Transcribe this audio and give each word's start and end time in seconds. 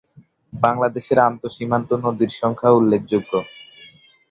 বাংলাদেশে 0.53 1.13
আন্তঃসীমান্ত 1.29 1.89
নদীর 2.05 2.31
সংখ্যা 2.41 2.69
উল্লেখযোগ্য। 2.71 3.31